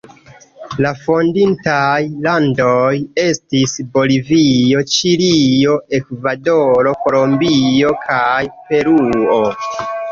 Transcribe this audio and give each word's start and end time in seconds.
La 0.85 0.91
fondintaj 1.01 1.99
landoj 2.29 2.95
estis 3.25 3.77
Bolivio, 3.99 4.83
Ĉilio, 4.95 5.77
Ekvadoro, 6.01 6.99
Kolombio 7.07 7.95
kaj 8.09 8.45
Peruo. 8.71 9.43